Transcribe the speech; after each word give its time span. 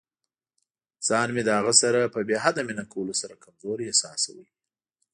ځان 1.07 1.27
مې 1.35 1.41
د 1.45 1.49
هغې 1.57 1.73
سره 1.81 2.11
په 2.13 2.19
بې 2.27 2.37
حده 2.43 2.61
مینه 2.67 2.85
کولو 2.93 3.13
سره 3.21 3.41
کمزوری 3.43 3.85
احساساوه. 3.87 4.45